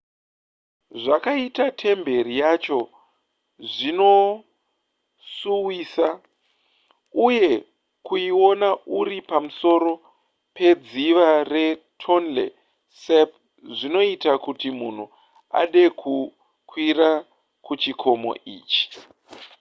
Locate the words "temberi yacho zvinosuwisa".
1.81-6.07